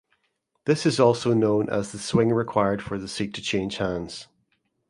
This 0.65 0.87
is 0.87 0.99
also 0.99 1.31
known 1.35 1.69
as 1.69 1.91
the 1.91 1.99
swing 1.99 2.29
required 2.33 2.81
for 2.81 2.97
the 2.97 3.07
seat 3.07 3.35
to 3.35 3.41
change 3.43 3.77
hands. 3.77 4.25